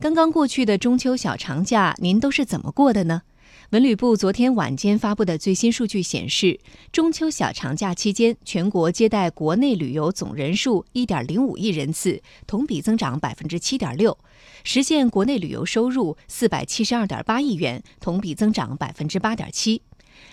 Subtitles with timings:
[0.00, 3.20] 刚刚过去的中秋小长假，您都是怎么过的呢？
[3.72, 6.58] 文旅部昨天晚间发布的最新数据显示，
[6.90, 14.16] 中秋小长假期间，全国接待国内旅游总人数一点零五亿人次，同比增长百分之七点六，
[14.64, 19.82] 实现国内旅游收入四百七十二点八亿元，同比增长百分之八点七。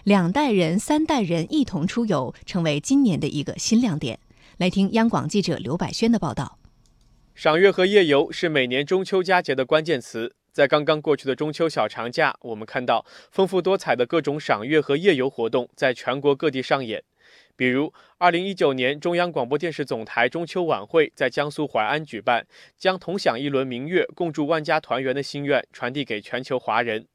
[0.05, 4.17] 两代人、三代人一同出游，成为今年的一个新亮点。
[4.55, 6.56] 来听央广记者刘百轩的报道。
[7.37, 10.33] 赏月和夜游是每年中秋佳节的关键词。
[10.51, 17.03] 在刚刚过去的中秋小长假，我们看到丰富多彩的各种赏月和夜游活动在全国各地上演。
[17.55, 27.05] 比如，二零一九年中央广播电视总台中秋晚会在江苏淮安举办，将同享一轮明月、共祝万家团圆的心愿传递给全球华人。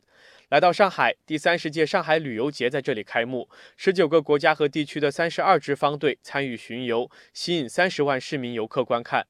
[0.53, 9.27] 来到上海，第三十届上海旅游节在这里开幕，十九个国家和地区的三十二支方队参与巡游，吸引三十万市民游客观看。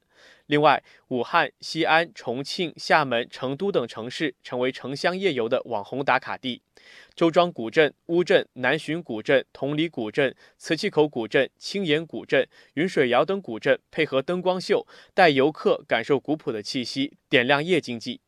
[0.47, 6.61] 另外，武汉、西安、重庆、厦门、成都等城市成为城乡夜游的网红打卡地。
[7.15, 18.21] 周庄古镇、乌镇、南浔古镇、同里古镇、磁器口古镇、青岩古镇、云水谣等古镇配合灯光秀，带游客感受古朴的气息，点亮夜经济。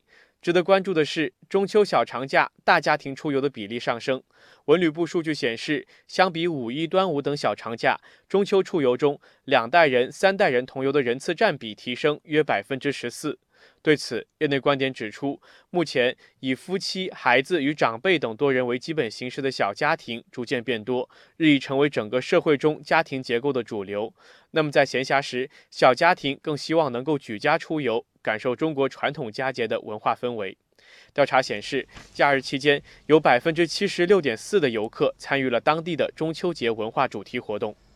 [0.45, 4.21] 值得关注的是，中秋小长假大家庭出游的比例上升。
[4.65, 13.39] 文旅部数据显示，相比五一、端午等小长假，中秋出游中两代人、三代人同游的人次占比提升约百分之十四。
[13.81, 24.13] 对此，业内观点指出，目前以夫妻、孩子与长辈等多人为基本形式的小家庭逐渐变多，日益成为整个社会中家庭结构的主流。
[24.51, 28.05] 那么，在闲暇时，小家庭更希望能够举家出游。
[28.25, 30.57] 感受中国传统佳节的文化氛围。
[31.13, 37.75] 调查显示，假日期间有百分之七十六点四的游客参与了当地的中秋节文化主题活动。